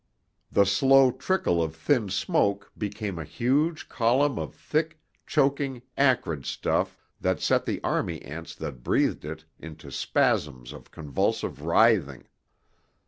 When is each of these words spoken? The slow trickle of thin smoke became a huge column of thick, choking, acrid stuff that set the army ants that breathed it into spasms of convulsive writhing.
The 0.51 0.65
slow 0.65 1.11
trickle 1.11 1.61
of 1.61 1.75
thin 1.75 2.09
smoke 2.09 2.71
became 2.75 3.19
a 3.19 3.23
huge 3.23 3.87
column 3.87 4.39
of 4.39 4.55
thick, 4.55 4.99
choking, 5.27 5.83
acrid 5.95 6.43
stuff 6.47 6.97
that 7.19 7.39
set 7.39 7.67
the 7.67 7.79
army 7.83 8.19
ants 8.23 8.55
that 8.55 8.81
breathed 8.81 9.25
it 9.25 9.45
into 9.59 9.91
spasms 9.91 10.73
of 10.73 10.89
convulsive 10.89 11.61
writhing. 11.61 12.27